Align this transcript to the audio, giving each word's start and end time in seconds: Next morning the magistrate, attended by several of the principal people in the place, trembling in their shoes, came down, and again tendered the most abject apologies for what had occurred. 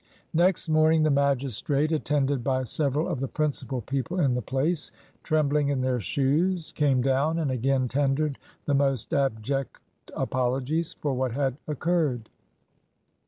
Next 0.33 0.67
morning 0.67 1.03
the 1.03 1.11
magistrate, 1.11 1.91
attended 1.91 2.43
by 2.43 2.63
several 2.63 3.07
of 3.07 3.19
the 3.19 3.27
principal 3.27 3.81
people 3.81 4.19
in 4.19 4.33
the 4.33 4.41
place, 4.41 4.91
trembling 5.21 5.69
in 5.69 5.79
their 5.81 5.99
shoes, 5.99 6.71
came 6.71 7.03
down, 7.03 7.37
and 7.37 7.51
again 7.51 7.87
tendered 7.87 8.39
the 8.65 8.73
most 8.73 9.13
abject 9.13 9.79
apologies 10.15 10.93
for 10.93 11.13
what 11.13 11.33
had 11.33 11.55
occurred. 11.67 12.31